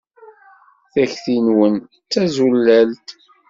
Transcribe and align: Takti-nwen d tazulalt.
Takti-nwen 0.93 1.75
d 1.79 1.85
tazulalt. 2.11 3.07